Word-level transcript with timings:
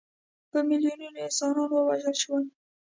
په 0.51 0.57
میلیونونو 0.69 1.17
انسانان 1.25 1.69
ووژل 1.73 2.15
شول. 2.23 2.43